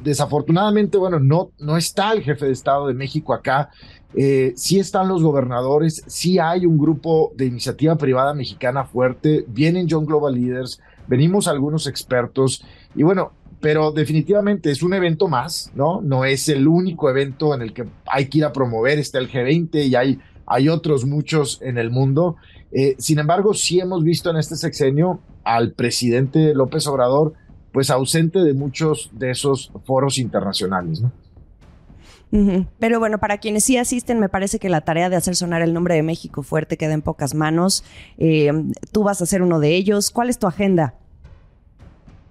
desafortunadamente, 0.00 0.98
bueno, 0.98 1.18
no, 1.18 1.50
no 1.58 1.76
está 1.76 2.12
el 2.12 2.22
jefe 2.22 2.46
de 2.46 2.52
Estado 2.52 2.86
de 2.86 2.94
México 2.94 3.34
acá. 3.34 3.70
Eh, 4.14 4.52
sí 4.56 4.78
están 4.78 5.08
los 5.08 5.22
gobernadores, 5.22 6.04
sí 6.06 6.38
hay 6.38 6.66
un 6.66 6.78
grupo 6.78 7.32
de 7.34 7.46
iniciativa 7.46 7.96
privada 7.96 8.32
mexicana 8.32 8.84
fuerte, 8.84 9.44
vienen 9.48 9.88
John 9.90 10.06
Global 10.06 10.34
Leaders, 10.34 10.80
venimos 11.08 11.48
algunos 11.48 11.88
expertos 11.88 12.64
y 12.94 13.02
bueno, 13.02 13.32
pero 13.60 13.90
definitivamente 13.90 14.70
es 14.70 14.82
un 14.84 14.94
evento 14.94 15.26
más, 15.26 15.72
¿no? 15.74 16.00
No 16.00 16.24
es 16.24 16.48
el 16.48 16.68
único 16.68 17.10
evento 17.10 17.54
en 17.54 17.62
el 17.62 17.72
que 17.72 17.86
hay 18.06 18.28
que 18.28 18.38
ir 18.38 18.44
a 18.44 18.52
promover, 18.52 18.98
está 18.98 19.18
el 19.18 19.28
G20 19.28 19.86
y 19.88 19.94
hay, 19.96 20.20
hay 20.46 20.68
otros 20.68 21.04
muchos 21.04 21.60
en 21.62 21.78
el 21.78 21.90
mundo. 21.90 22.36
Eh, 22.72 22.96
sin 22.98 23.18
embargo, 23.18 23.54
sí 23.54 23.80
hemos 23.80 24.02
visto 24.02 24.30
en 24.30 24.36
este 24.36 24.56
sexenio 24.56 25.20
al 25.44 25.72
presidente 25.72 26.54
López 26.54 26.86
Obrador, 26.86 27.34
pues 27.72 27.90
ausente 27.90 28.40
de 28.40 28.54
muchos 28.54 29.10
de 29.12 29.30
esos 29.30 29.72
foros 29.84 30.18
internacionales, 30.18 31.00
¿no? 31.00 31.12
Pero 32.80 32.98
bueno, 32.98 33.18
para 33.18 33.38
quienes 33.38 33.62
sí 33.62 33.76
asisten, 33.76 34.18
me 34.18 34.28
parece 34.28 34.58
que 34.58 34.68
la 34.68 34.80
tarea 34.80 35.08
de 35.08 35.14
hacer 35.14 35.36
sonar 35.36 35.62
el 35.62 35.72
nombre 35.72 35.94
de 35.94 36.02
México 36.02 36.42
fuerte 36.42 36.76
queda 36.76 36.92
en 36.92 37.00
pocas 37.00 37.32
manos. 37.32 37.84
Eh, 38.18 38.50
tú 38.90 39.04
vas 39.04 39.22
a 39.22 39.26
ser 39.26 39.40
uno 39.42 39.60
de 39.60 39.76
ellos. 39.76 40.10
¿Cuál 40.10 40.30
es 40.30 40.38
tu 40.38 40.48
agenda? 40.48 40.94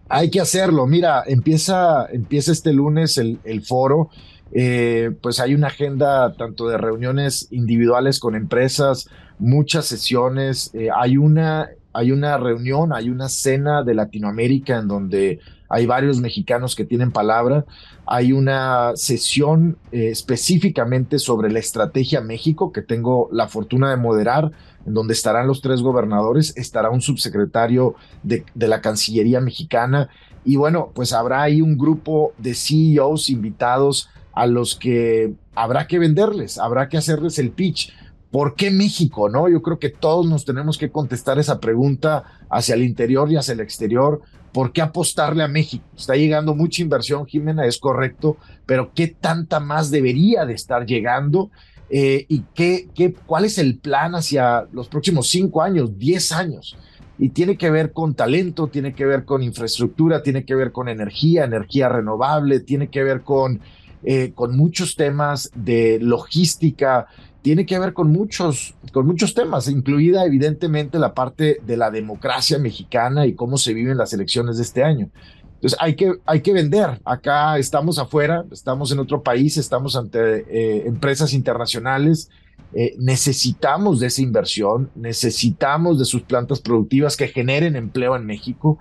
Hay 0.10 0.30
que 0.30 0.42
hacerlo. 0.42 0.88
Mira, 0.88 1.24
empieza, 1.26 2.06
empieza 2.12 2.52
este 2.52 2.74
lunes 2.74 3.18
el, 3.18 3.64
foro. 3.66 4.10
Eh, 4.56 5.12
pues 5.22 5.40
hay 5.40 5.56
una 5.56 5.68
agenda 5.68 6.34
tanto 6.38 6.68
de 6.68 6.78
reuniones 6.78 7.48
individuales 7.52 8.20
con 8.20 8.36
empresas, 8.36 9.10
muchas 9.40 9.86
sesiones. 9.86 10.72
Eh, 10.74 10.90
hay 10.96 11.18
una 11.18 11.70
hay 11.94 12.12
una 12.12 12.38
reunión, 12.38 12.92
hay 12.92 13.10
una 13.10 13.30
cena 13.30 13.84
de 13.84 13.94
Latinoamérica 13.94 14.80
en 14.80 14.88
donde 14.88 15.40
hay 15.70 15.86
varios 15.86 16.20
mexicanos 16.20 16.76
que 16.76 16.86
tienen 16.86 17.12
palabra, 17.12 17.66
hay 18.08 18.34
una 18.34 18.94
sesión 18.96 19.78
eh, 19.92 20.10
específicamente 20.10 21.20
sobre 21.20 21.52
la 21.52 21.60
estrategia 21.60 22.22
México 22.22 22.72
que 22.72 22.82
tengo 22.82 23.30
la 23.32 23.48
fortuna 23.48 23.92
de 23.92 23.98
moderar, 23.98 24.52
en 24.88 24.94
donde 24.96 25.14
estarán 25.14 25.48
los 25.48 25.62
tres 25.62 25.82
gobernadores, 25.82 26.58
estará 26.58 26.90
un 26.90 27.02
subsecretario 27.02 27.96
de, 28.24 28.44
de 28.56 28.68
la 28.68 28.82
Cancillería 28.82 29.40
mexicana 29.40 30.10
y 30.46 30.56
bueno, 30.56 30.92
pues 30.94 31.14
habrá 31.14 31.44
ahí 31.44 31.62
un 31.62 31.78
grupo 31.78 32.34
de 32.38 32.54
CEOs 32.54 33.30
invitados 33.30 34.10
a 34.34 34.48
los 34.48 34.76
que 34.76 35.34
habrá 35.56 35.88
que 35.88 36.00
venderles, 36.00 36.58
habrá 36.58 36.90
que 36.90 36.98
hacerles 36.98 37.40
el 37.40 37.52
pitch 37.52 37.92
¿Por 38.34 38.56
qué 38.56 38.72
México? 38.72 39.30
¿No? 39.30 39.48
Yo 39.48 39.62
creo 39.62 39.78
que 39.78 39.90
todos 39.90 40.26
nos 40.26 40.44
tenemos 40.44 40.80
que 40.80 40.90
contestar 40.90 41.38
esa 41.38 41.60
pregunta 41.60 42.24
hacia 42.50 42.74
el 42.74 42.82
interior 42.82 43.32
y 43.32 43.36
hacia 43.36 43.54
el 43.54 43.60
exterior. 43.60 44.22
¿Por 44.52 44.74
qué 44.74 44.82
apostarle 44.82 45.44
a 45.44 45.48
México? 45.48 45.86
Está 45.96 46.16
llegando 46.16 46.56
mucha 46.56 46.82
inversión, 46.82 47.28
Jimena, 47.28 47.68
es 47.68 47.78
correcto, 47.78 48.38
pero 48.66 48.92
¿qué 48.96 49.06
tanta 49.06 49.60
más 49.60 49.92
debería 49.92 50.48
de 50.48 50.56
estar 50.56 50.88
llegando? 50.88 51.52
Eh, 51.92 52.26
¿Y 52.28 52.40
qué, 52.56 52.88
qué, 52.96 53.14
cuál 53.14 53.46
es 53.46 53.60
el 53.60 53.78
plan 53.78 54.16
hacia 54.16 54.66
los 54.74 54.88
próximos 54.88 55.30
cinco 55.30 55.62
años, 55.62 56.00
diez 56.00 56.32
años? 56.32 56.76
Y 57.20 57.30
tiene 57.30 57.56
que 57.56 57.70
ver 57.70 57.94
con 57.94 58.16
talento, 58.16 58.66
tiene 58.66 58.96
que 58.96 59.06
ver 59.06 59.26
con 59.26 59.44
infraestructura, 59.44 60.24
tiene 60.24 60.44
que 60.44 60.56
ver 60.56 60.72
con 60.72 60.90
energía, 60.90 61.44
energía 61.44 61.88
renovable, 61.88 62.62
tiene 62.62 62.88
que 62.88 63.04
ver 63.04 63.22
con, 63.22 63.62
eh, 64.04 64.32
con 64.34 64.56
muchos 64.56 64.96
temas 64.96 65.52
de 65.56 66.00
logística, 66.02 67.08
tiene 67.42 67.66
que 67.66 67.78
ver 67.78 67.94
con 67.94 68.12
muchos, 68.12 68.74
con 68.92 69.06
muchos 69.06 69.34
temas, 69.34 69.68
incluida 69.68 70.26
evidentemente 70.26 70.98
la 70.98 71.14
parte 71.14 71.60
de 71.66 71.78
la 71.78 71.92
democracia 71.92 72.58
mexicana 72.58 73.26
y 73.26 73.34
cómo 73.34 73.58
se 73.58 73.74
viven 73.74 73.98
las 73.98 74.14
elecciones 74.14 74.58
de 74.58 74.64
este 74.64 74.84
año. 74.84 75.10
Entonces 75.56 75.78
hay 75.82 75.96
que, 75.96 76.14
hay 76.26 76.42
que 76.42 76.54
vender. 76.54 77.00
Acá 77.06 77.58
estamos 77.58 78.00
afuera, 78.00 78.44
estamos 78.52 78.92
en 78.92 79.00
otro 79.00 79.24
país, 79.24 79.58
estamos 79.58 79.96
ante 79.96 80.46
eh, 80.50 80.88
empresas 80.88 81.34
internacionales. 81.34 82.30
Eh, 82.74 82.96
necesitamos 82.98 84.00
de 84.00 84.08
esa 84.08 84.22
inversión, 84.22 84.90
necesitamos 84.96 86.00
de 86.00 86.06
sus 86.06 86.24
plantas 86.24 86.60
productivas 86.60 87.16
que 87.16 87.28
generen 87.28 87.76
empleo 87.76 88.16
en 88.16 88.26
México 88.26 88.80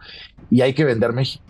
y 0.50 0.62
hay 0.62 0.72
que 0.72 0.84
vender 0.84 1.12
México. 1.12 1.44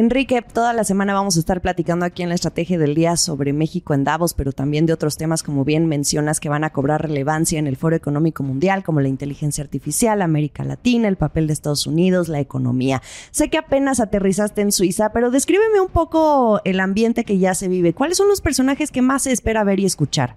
Enrique, 0.00 0.42
toda 0.42 0.74
la 0.74 0.84
semana 0.84 1.12
vamos 1.12 1.36
a 1.36 1.40
estar 1.40 1.60
platicando 1.60 2.06
aquí 2.06 2.22
en 2.22 2.28
la 2.28 2.36
Estrategia 2.36 2.78
del 2.78 2.94
Día 2.94 3.16
sobre 3.16 3.52
México 3.52 3.94
en 3.94 4.04
Davos, 4.04 4.32
pero 4.32 4.52
también 4.52 4.86
de 4.86 4.92
otros 4.92 5.16
temas, 5.16 5.42
como 5.42 5.64
bien 5.64 5.86
mencionas, 5.86 6.38
que 6.38 6.48
van 6.48 6.62
a 6.62 6.70
cobrar 6.70 7.02
relevancia 7.02 7.58
en 7.58 7.66
el 7.66 7.76
Foro 7.76 7.96
Económico 7.96 8.44
Mundial, 8.44 8.84
como 8.84 9.00
la 9.00 9.08
inteligencia 9.08 9.64
artificial, 9.64 10.22
América 10.22 10.62
Latina, 10.62 11.08
el 11.08 11.16
papel 11.16 11.48
de 11.48 11.52
Estados 11.52 11.84
Unidos, 11.88 12.28
la 12.28 12.38
economía. 12.38 13.02
Sé 13.32 13.50
que 13.50 13.58
apenas 13.58 13.98
aterrizaste 13.98 14.60
en 14.60 14.70
Suiza, 14.70 15.10
pero 15.12 15.32
descríbeme 15.32 15.80
un 15.80 15.88
poco 15.88 16.60
el 16.62 16.78
ambiente 16.78 17.24
que 17.24 17.38
ya 17.38 17.56
se 17.56 17.66
vive. 17.66 17.92
¿Cuáles 17.92 18.18
son 18.18 18.28
los 18.28 18.40
personajes 18.40 18.92
que 18.92 19.02
más 19.02 19.22
se 19.22 19.32
espera 19.32 19.64
ver 19.64 19.80
y 19.80 19.84
escuchar? 19.86 20.36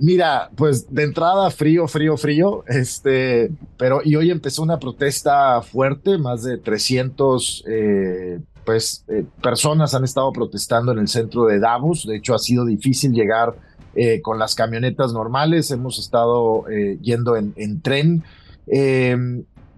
Mira, 0.00 0.50
pues 0.54 0.92
de 0.94 1.02
entrada 1.02 1.50
frío, 1.50 1.88
frío, 1.88 2.16
frío, 2.16 2.64
este, 2.68 3.50
pero 3.76 4.00
y 4.04 4.14
hoy 4.14 4.30
empezó 4.30 4.62
una 4.62 4.78
protesta 4.78 5.60
fuerte, 5.60 6.18
más 6.18 6.44
de 6.44 6.56
300 6.58 7.64
eh, 7.66 8.40
pues, 8.64 9.04
eh, 9.08 9.24
personas 9.42 9.94
han 9.94 10.04
estado 10.04 10.32
protestando 10.32 10.92
en 10.92 11.00
el 11.00 11.08
centro 11.08 11.46
de 11.46 11.58
Davos, 11.58 12.06
de 12.06 12.16
hecho 12.16 12.34
ha 12.36 12.38
sido 12.38 12.64
difícil 12.64 13.12
llegar 13.12 13.56
eh, 13.96 14.20
con 14.22 14.38
las 14.38 14.54
camionetas 14.54 15.12
normales, 15.12 15.72
hemos 15.72 15.98
estado 15.98 16.64
yendo 17.00 17.36
en, 17.36 17.52
en 17.56 17.80
tren. 17.80 18.24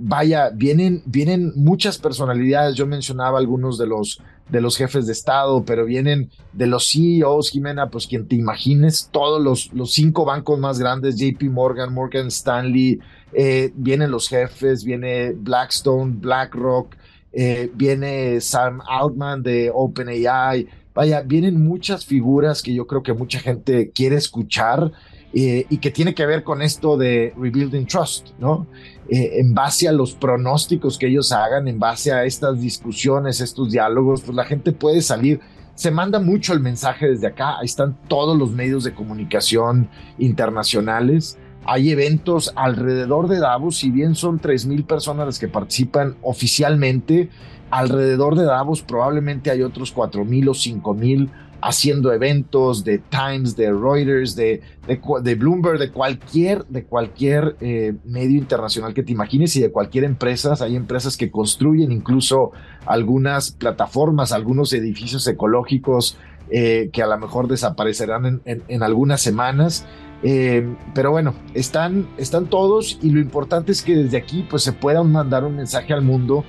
Vaya, 0.02 0.50
vienen, 0.50 1.02
vienen 1.04 1.52
muchas 1.57 1.99
personalidades, 1.99 2.75
yo 2.75 2.87
mencionaba 2.87 3.38
algunos 3.38 3.76
de 3.76 3.87
los 3.87 4.21
de 4.50 4.61
los 4.61 4.76
jefes 4.76 5.07
de 5.07 5.12
Estado, 5.12 5.64
pero 5.64 5.85
vienen 5.85 6.30
de 6.52 6.66
los 6.66 6.90
CEOs, 6.90 7.50
Jimena, 7.50 7.88
pues 7.90 8.07
quien 8.07 8.26
te 8.26 8.37
imagines, 8.37 9.09
todos 9.12 9.42
los, 9.42 9.73
los 9.73 9.92
cinco 9.92 10.25
bancos 10.25 10.59
más 10.59 10.78
grandes, 10.78 11.16
JP 11.19 11.45
Morgan, 11.50 11.95
Morgan 11.95 12.26
Stanley, 12.28 12.99
eh, 13.33 13.73
vienen 13.75 14.11
los 14.11 14.28
jefes, 14.28 14.85
viene 14.85 15.33
Blackstone, 15.33 16.14
BlackRock, 16.19 16.97
eh, 17.33 17.71
viene 17.75 18.40
Sam 18.40 18.80
Altman 18.88 19.42
de 19.42 19.71
OpenAI, 19.73 20.66
vaya, 20.95 21.23
vienen 21.23 21.62
muchas 21.62 22.04
figuras 22.04 22.62
que 22.62 22.75
yo 22.75 22.87
creo 22.87 23.02
que 23.02 23.14
mucha 23.14 23.38
gente 23.38 23.90
quiere 23.92 24.16
escuchar 24.16 24.90
eh, 25.32 25.64
y 25.70 25.78
que 25.78 25.92
tiene 25.92 26.14
que 26.14 26.26
ver 26.26 26.42
con 26.42 26.60
esto 26.60 26.96
de 26.96 27.32
Rebuilding 27.37 27.87
Trust, 27.87 28.30
¿no? 28.40 28.66
Eh, 29.08 29.40
en 29.40 29.54
base 29.54 29.87
a 29.87 29.92
los 29.92 30.14
pronósticos 30.14 30.99
que 30.99 31.06
ellos 31.06 31.30
hagan, 31.30 31.68
en 31.68 31.78
base 31.78 32.12
a 32.12 32.25
estas 32.25 32.60
discusiones, 32.60 33.40
estos 33.40 33.70
diálogos, 33.70 34.22
pues 34.22 34.34
la 34.34 34.44
gente 34.44 34.72
puede 34.72 35.02
salir. 35.02 35.40
Se 35.76 35.92
manda 35.92 36.18
mucho 36.18 36.52
el 36.52 36.60
mensaje 36.60 37.08
desde 37.08 37.28
acá, 37.28 37.58
ahí 37.58 37.66
están 37.66 37.96
todos 38.08 38.37
los 38.37 38.50
medios 38.50 38.82
de 38.82 38.92
comunicación 38.92 39.88
internacionales. 40.18 41.38
Hay 41.64 41.90
eventos 41.90 42.52
alrededor 42.56 43.28
de 43.28 43.38
Davos, 43.38 43.76
si 43.76 43.90
bien 43.90 44.16
son 44.16 44.40
3.000 44.40 44.84
personas 44.84 45.26
las 45.26 45.38
que 45.38 45.46
participan 45.46 46.16
oficialmente, 46.22 47.28
alrededor 47.70 48.34
de 48.34 48.44
Davos 48.44 48.82
probablemente 48.82 49.50
hay 49.50 49.62
otros 49.62 49.94
4.000 49.94 50.49
o 50.49 50.54
5.000 50.54 51.30
haciendo 51.62 52.12
eventos 52.12 52.85
de 52.85 52.99
Times, 52.99 53.57
de 53.57 53.73
Reuters, 53.73 54.35
de, 54.35 54.61
de, 54.87 55.35
Bloomberg, 55.35 55.79
de 55.79 55.90
cualquier, 55.90 56.64
de 56.67 56.85
cualquier 56.85 57.57
eh, 57.61 57.95
medio 58.05 58.38
internacional 58.38 58.95
que 58.95 59.02
te 59.02 59.12
imagines 59.12 59.55
y 59.57 59.61
de 59.61 59.71
cualquier 59.71 60.05
empresa. 60.05 60.55
Hay 60.61 60.76
empresas 60.76 61.17
que 61.17 61.31
construyen 61.31 61.93
incluso 61.93 62.52
algunas 62.87 63.52
plataformas, 63.52 64.33
algunos 64.33 64.73
edificios 64.73 65.26
ecológicos 65.26 66.17
eh, 66.50 66.90
que 66.93 67.02
a 67.02 67.07
lo 67.07 67.19
mejor 67.19 67.49
desaparecerán 67.49 68.40
en, 68.45 68.83
algunas 68.83 69.21
semanas. 69.21 69.87
Eh, 70.23 70.75
pero 70.95 71.11
bueno, 71.11 71.35
están, 71.55 72.09
están 72.19 72.47
todos 72.47 72.99
y 73.02 73.11
lo 73.11 73.21
importante 73.21 73.73
es 73.73 73.83
que 73.83 73.97
desde 73.97 74.19
aquí 74.19 74.47
pues 74.49 74.62
se 74.62 74.73
pueda 74.73 75.02
mandar 75.02 75.45
un 75.45 75.57
mensaje 75.57 75.93
al 75.93 76.02
mundo 76.02 76.45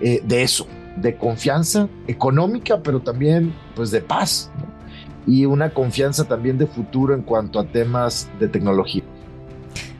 de 0.00 0.42
eso, 0.42 0.66
de 1.00 1.16
confianza 1.16 1.88
económica, 2.06 2.82
pero 2.82 3.00
también 3.00 3.52
pues 3.74 3.90
de 3.90 4.00
paz 4.00 4.50
y 5.26 5.44
una 5.46 5.70
confianza 5.70 6.24
también 6.24 6.58
de 6.58 6.66
futuro 6.66 7.14
en 7.14 7.22
cuanto 7.22 7.60
a 7.60 7.66
temas 7.66 8.30
de 8.38 8.48
tecnología. 8.48 9.02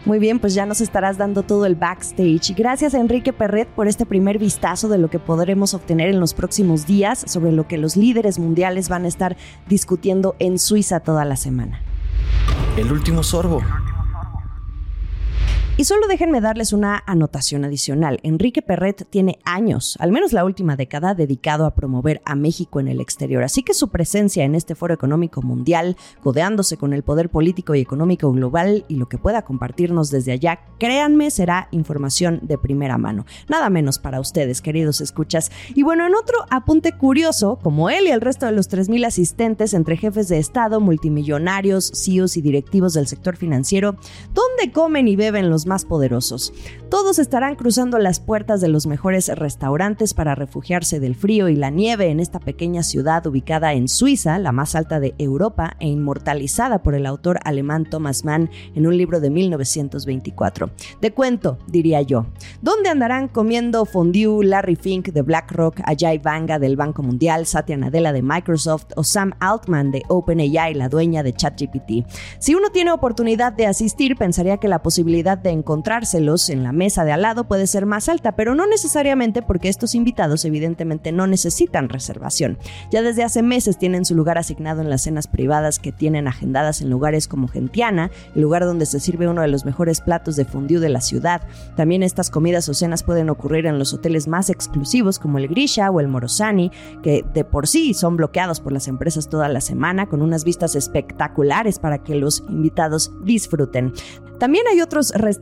Muy 0.07 0.19
bien, 0.19 0.39
pues 0.39 0.55
ya 0.55 0.65
nos 0.65 0.81
estarás 0.81 1.19
dando 1.19 1.43
todo 1.43 1.67
el 1.67 1.75
backstage. 1.75 2.55
Gracias 2.57 2.95
a 2.95 3.01
Enrique 3.01 3.35
Perret 3.35 3.69
por 3.69 3.87
este 3.87 4.07
primer 4.07 4.39
vistazo 4.39 4.89
de 4.89 4.97
lo 4.97 5.11
que 5.11 5.19
podremos 5.19 5.75
obtener 5.75 6.09
en 6.09 6.21
los 6.21 6.33
próximos 6.33 6.87
días 6.87 7.23
sobre 7.27 7.53
lo 7.53 7.69
que 7.69 7.77
los 7.77 7.97
líderes 7.97 8.39
mundiales 8.39 8.89
van 8.89 9.05
a 9.05 9.09
estar 9.09 9.37
discutiendo 9.69 10.37
en 10.39 10.59
Suiza 10.59 11.01
toda 11.01 11.27
la 11.27 11.37
semana. 11.37 11.83
El 12.79 12.91
último 12.93 13.23
sorbo. 13.23 13.61
Y 15.81 15.85
solo 15.85 16.07
déjenme 16.09 16.43
darles 16.43 16.75
una 16.75 17.03
anotación 17.07 17.65
adicional. 17.65 18.21
Enrique 18.23 18.61
Perret 18.61 19.07
tiene 19.09 19.39
años, 19.47 19.97
al 19.99 20.13
menos 20.13 20.35
la 20.35 20.45
última 20.45 20.77
década, 20.77 21.15
dedicado 21.15 21.65
a 21.65 21.75
promover 21.75 22.21
a 22.27 22.35
México 22.35 22.81
en 22.81 22.89
el 22.89 23.01
exterior. 23.01 23.43
Así 23.43 23.63
que 23.63 23.73
su 23.73 23.89
presencia 23.89 24.45
en 24.45 24.55
este 24.55 24.75
foro 24.75 24.93
económico 24.93 25.41
mundial, 25.41 25.97
codeándose 26.23 26.77
con 26.77 26.93
el 26.93 27.03
poder 27.03 27.31
político 27.31 27.75
y 27.75 27.81
económico 27.81 28.31
global 28.31 28.85
y 28.89 28.97
lo 28.97 29.09
que 29.09 29.17
pueda 29.17 29.41
compartirnos 29.41 30.11
desde 30.11 30.33
allá, 30.33 30.61
créanme, 30.79 31.31
será 31.31 31.69
información 31.71 32.41
de 32.43 32.59
primera 32.59 32.99
mano. 32.99 33.25
Nada 33.49 33.71
menos 33.71 33.99
para 33.99 34.21
ustedes, 34.21 34.61
queridos 34.61 35.01
escuchas. 35.01 35.51
Y 35.75 35.83
bueno, 35.83 36.07
en 36.07 36.15
otro 36.15 36.45
apunte 36.51 36.93
curioso, 36.93 37.59
como 37.63 37.89
él 37.89 38.05
y 38.07 38.11
el 38.11 38.21
resto 38.21 38.45
de 38.45 38.53
los 38.53 38.69
3.000 38.69 39.07
asistentes 39.07 39.73
entre 39.73 39.97
jefes 39.97 40.29
de 40.29 40.41
Estado, 40.41 40.79
multimillonarios, 40.79 41.91
CEOs 41.95 42.37
y 42.37 42.43
directivos 42.43 42.93
del 42.93 43.07
sector 43.07 43.37
financiero, 43.37 43.97
¿dónde 44.35 44.73
comen 44.75 45.09
y 45.09 45.17
beben 45.17 45.49
los 45.49 45.70
más 45.71 45.85
poderosos. 45.85 46.53
Todos 46.91 47.21
estarán 47.21 47.55
cruzando 47.55 48.01
las 48.01 48.19
puertas 48.19 48.61
de 48.61 48.67
los 48.67 48.89
mejores 48.89 49.29
restaurantes 49.29 50.15
para 50.15 50.35
refugiarse 50.35 50.99
del 50.99 51.15
frío 51.15 51.49
y 51.49 51.55
la 51.55 51.71
nieve 51.71 52.09
en 52.09 52.19
esta 52.19 52.41
pequeña 52.41 52.83
ciudad 52.83 53.25
ubicada 53.25 53.73
en 53.75 53.87
Suiza, 53.87 54.41
la 54.41 54.51
más 54.51 54.75
alta 54.75 54.99
de 54.99 55.15
Europa 55.19 55.77
e 55.79 55.87
inmortalizada 55.87 56.83
por 56.83 56.97
el 56.97 57.07
autor 57.07 57.39
alemán 57.45 57.85
Thomas 57.89 58.25
Mann 58.25 58.51
en 58.75 58.89
un 58.89 58.97
libro 58.97 59.21
de 59.21 59.31
1924. 59.31 60.71
De 61.01 61.13
cuento, 61.13 61.59
diría 61.69 62.03
yo. 62.03 62.27
¿Dónde 62.63 62.89
andarán 62.89 63.29
comiendo 63.29 63.85
fondue 63.85 64.45
Larry 64.45 64.75
Fink 64.75 65.11
de 65.11 65.23
BlackRock, 65.23 65.81
Ajay 65.85 66.19
Banga 66.19 66.59
del 66.59 66.75
Banco 66.75 67.05
Mundial, 67.05 67.47
Satya 67.47 67.77
Nadella 67.77 68.13
de 68.13 68.23
Microsoft 68.23 68.87
o 68.97 69.05
Sam 69.05 69.35
Altman 69.39 69.93
de 69.93 70.03
OpenAI, 70.09 70.75
la 70.75 70.89
dueña 70.89 71.23
de 71.23 71.33
ChatGPT? 71.33 72.11
Si 72.41 72.57
uno 72.57 72.71
tiene 72.71 72.91
oportunidad 72.91 73.53
de 73.53 73.67
asistir, 73.67 74.17
pensaría 74.17 74.57
que 74.57 74.67
la 74.67 74.83
posibilidad 74.83 75.39
de 75.39 75.50
encontrárselos 75.53 76.51
en 76.51 76.63
la 76.63 76.73
mesa 76.73 77.05
de 77.05 77.13
al 77.13 77.23
lado 77.23 77.45
puede 77.45 77.67
ser 77.67 77.87
más 77.87 78.09
alta, 78.09 78.33
pero 78.33 78.55
no 78.55 78.67
necesariamente 78.67 79.43
porque 79.43 79.69
estos 79.69 79.95
invitados 79.95 80.45
evidentemente 80.45 81.13
no 81.13 81.27
necesitan 81.27 81.89
reservación. 81.89 82.59
Ya 82.91 83.03
desde 83.03 83.25
hace 83.25 83.43
meses 83.43 83.79
tienen 83.79 84.05
su 84.05 84.15
lugar 84.15 84.39
asignado 84.39 84.81
en 84.81 84.91
las 84.91 85.03
cenas 85.03 85.27
privadas 85.27 85.79
que 85.79 85.93
tienen 85.93 86.29
agendadas 86.29 86.81
en 86.81 86.91
lugares 86.91 87.29
como 87.29 87.49
Gentiana, 87.49 88.11
el 88.35 88.43
lugar 88.43 88.65
donde 88.65 88.87
se 88.87 89.01
sirve 89.01 89.29
uno 89.29 89.43
de 89.43 89.49
los 89.49 89.65
mejores 89.65 90.01
platos 90.01 90.37
de 90.37 90.45
fondue 90.45 90.81
de 90.81 90.89
la 90.89 91.01
ciudad. 91.01 91.43
También 91.77 92.03
estas 92.03 92.31
comidas 92.31 92.69
o 92.69 92.75
cenas 92.75 93.03
pueden 93.03 93.31
ocurrir 93.31 93.67
en 93.67 93.79
los 93.79 93.93
hoteles 93.93 94.29
más 94.29 94.51
exclusivos 94.51 95.19
como 95.19 95.39
el 95.39 95.49
Grisha 95.49 95.91
o 95.91 96.01
el 96.01 96.09
Morosani, 96.09 96.71
que 97.03 97.25
de 97.35 97.45
por 97.45 97.67
sí 97.67 97.95
son 97.95 98.17
bloqueados 98.17 98.61
por 98.61 98.73
las 98.73 98.89
empresas 98.89 99.29
toda 99.29 99.49
la 99.49 99.61
semana 99.61 100.07
con 100.07 100.23
unas 100.23 100.45
vistas 100.45 100.75
espectaculares 100.75 101.79
para 101.79 101.99
que 101.99 102.15
los 102.15 102.45
invitados 102.49 103.13
disfruten. 103.25 103.93
También 104.39 104.67
hay 104.69 104.81
otros 104.81 105.11
restaurantes 105.11 105.40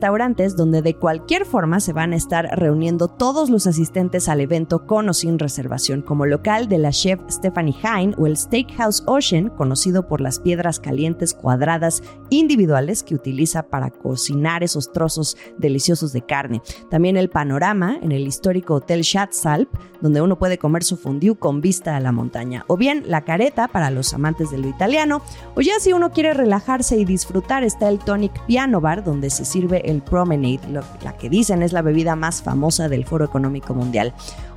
donde 0.55 0.81
de 0.81 0.95
cualquier 0.95 1.45
forma 1.45 1.79
se 1.79 1.93
van 1.93 2.13
a 2.13 2.15
estar 2.15 2.45
reuniendo 2.57 3.07
todos 3.07 3.49
los 3.49 3.67
asistentes 3.67 4.29
al 4.29 4.41
evento 4.41 4.85
con 4.85 5.09
o 5.09 5.13
sin 5.13 5.37
reservación, 5.37 6.01
como 6.01 6.25
local 6.25 6.67
de 6.67 6.77
la 6.77 6.91
chef 6.91 7.19
Stephanie 7.29 7.75
Hine 7.83 8.15
o 8.17 8.25
el 8.25 8.37
Steakhouse 8.37 9.03
Ocean, 9.05 9.49
conocido 9.49 10.07
por 10.07 10.21
las 10.21 10.39
piedras 10.39 10.79
calientes 10.79 11.33
cuadradas 11.33 12.01
individuales 12.29 13.03
que 13.03 13.15
utiliza 13.15 13.63
para 13.63 13.89
cocinar 13.89 14.63
esos 14.63 14.91
trozos 14.91 15.37
deliciosos 15.57 16.13
de 16.13 16.21
carne. 16.21 16.61
También 16.89 17.17
el 17.17 17.29
panorama 17.29 17.97
en 18.01 18.11
el 18.11 18.25
histórico 18.25 18.75
Hotel 18.75 19.03
Schatzalp, 19.03 19.69
donde 20.01 20.21
uno 20.21 20.37
puede 20.37 20.57
comer 20.57 20.83
su 20.83 20.95
fondue 20.95 21.35
con 21.35 21.61
vista 21.61 21.95
a 21.95 21.99
la 21.99 22.11
montaña. 22.11 22.63
O 22.67 22.77
bien 22.77 23.03
la 23.05 23.25
careta 23.25 23.67
para 23.67 23.91
los 23.91 24.13
amantes 24.13 24.49
de 24.49 24.57
lo 24.57 24.67
italiano, 24.67 25.21
o 25.55 25.61
ya 25.61 25.79
si 25.79 25.93
uno 25.93 26.11
quiere 26.11 26.33
relajarse 26.33 26.97
y 26.97 27.05
disfrutar 27.05 27.63
está 27.63 27.89
el 27.89 27.99
Tonic 27.99 28.45
Piano 28.45 28.79
Bar, 28.79 29.03
donde 29.03 29.29
se 29.29 29.45
sirve 29.45 29.88
el 29.89 30.01
Promenade, 30.01 30.81
la 31.03 31.17
que 31.17 31.29
dicen 31.29 31.63
es 31.63 31.73
la 31.73 31.81
bebida 31.81 32.15
más 32.15 32.41
famosa 32.41 32.89
del 32.89 33.05
Foro 33.05 33.25
Económico 33.25 33.73
Mundial. 33.73 34.13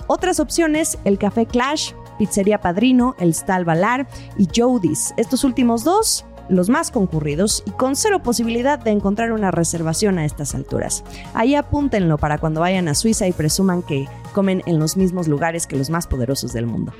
Otras 0.07 0.41
opciones, 0.41 0.99
el 1.05 1.19
Café 1.19 1.47
Clash, 1.47 1.93
Pizzería 2.19 2.61
Padrino, 2.61 3.15
el 3.19 3.35
Stal 3.35 3.65
Balar 3.65 4.07
y 4.37 4.49
Jodis. 4.55 5.15
Estos 5.17 5.45
últimos 5.45 5.85
dos 5.85 6.25
los 6.49 6.69
más 6.69 6.91
concurridos 6.91 7.63
y 7.67 7.71
con 7.71 7.97
cero 7.97 8.23
posibilidad 8.23 8.79
de 8.79 8.91
encontrar 8.91 9.33
una 9.33 9.51
reservación 9.51 10.19
a 10.19 10.25
estas 10.25 10.55
alturas. 10.55 11.05
Ahí 11.35 11.55
apúntenlo 11.55 12.19
para 12.19 12.39
cuando 12.39 12.61
vayan 12.61 12.89
a 12.89 12.95
Suiza 12.95 13.27
y 13.27 13.33
presuman 13.33 13.83
que 13.83 14.07
comen 14.35 14.63
en 14.67 14.79
los 14.79 14.97
mismos 14.97 15.29
lugares 15.29 15.67
que 15.67 15.77
los 15.77 15.89
más 15.89 16.07
poderosos 16.07 16.53
del 16.53 16.67
mundo. 16.67 16.93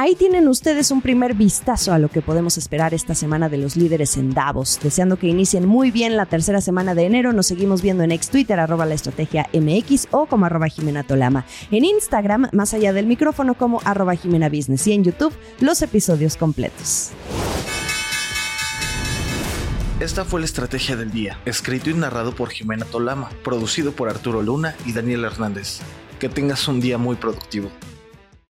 Ahí 0.00 0.14
tienen 0.14 0.46
ustedes 0.46 0.92
un 0.92 1.02
primer 1.02 1.34
vistazo 1.34 1.92
a 1.92 1.98
lo 1.98 2.08
que 2.08 2.22
podemos 2.22 2.56
esperar 2.56 2.94
esta 2.94 3.16
semana 3.16 3.48
de 3.48 3.58
los 3.58 3.74
líderes 3.74 4.16
en 4.16 4.32
Davos. 4.32 4.78
Deseando 4.80 5.18
que 5.18 5.26
inicien 5.26 5.66
muy 5.66 5.90
bien 5.90 6.16
la 6.16 6.24
tercera 6.24 6.60
semana 6.60 6.94
de 6.94 7.04
enero, 7.04 7.32
nos 7.32 7.48
seguimos 7.48 7.82
viendo 7.82 8.04
en 8.04 8.12
ex 8.12 8.30
Twitter, 8.30 8.60
arroba 8.60 8.86
la 8.86 8.94
estrategia 8.94 9.48
MX 9.52 10.06
o 10.12 10.26
como 10.26 10.46
arroba 10.46 10.68
Jimena 10.68 11.02
Tolama. 11.02 11.46
En 11.72 11.84
Instagram, 11.84 12.48
más 12.52 12.74
allá 12.74 12.92
del 12.92 13.06
micrófono, 13.06 13.54
como 13.54 13.80
arroba 13.84 14.14
Jimena 14.14 14.48
Business. 14.48 14.86
Y 14.86 14.92
en 14.92 15.02
YouTube, 15.02 15.34
los 15.58 15.82
episodios 15.82 16.36
completos. 16.36 17.10
Esta 19.98 20.24
fue 20.24 20.38
la 20.38 20.46
estrategia 20.46 20.94
del 20.94 21.10
día, 21.10 21.40
escrito 21.44 21.90
y 21.90 21.94
narrado 21.94 22.36
por 22.36 22.50
Jimena 22.50 22.84
Tolama, 22.84 23.30
producido 23.42 23.90
por 23.90 24.08
Arturo 24.08 24.42
Luna 24.42 24.76
y 24.86 24.92
Daniel 24.92 25.24
Hernández. 25.24 25.80
Que 26.20 26.28
tengas 26.28 26.68
un 26.68 26.80
día 26.80 26.98
muy 26.98 27.16
productivo. 27.16 27.68